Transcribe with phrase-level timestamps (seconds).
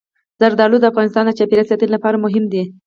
[0.39, 2.63] زردالو د افغانستان د چاپیریال ساتنې لپاره مهم دي.